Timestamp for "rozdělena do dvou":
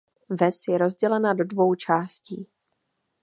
0.77-1.75